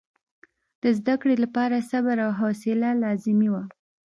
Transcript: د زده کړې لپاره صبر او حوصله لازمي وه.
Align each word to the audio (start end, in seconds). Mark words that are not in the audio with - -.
د 0.81 0.83
زده 0.99 1.15
کړې 1.21 1.35
لپاره 1.43 1.85
صبر 1.89 2.17
او 2.25 2.31
حوصله 2.39 2.89
لازمي 3.03 3.49
وه. 3.53 3.63